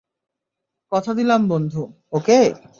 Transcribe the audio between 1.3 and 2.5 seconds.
বন্ধু, ওকে?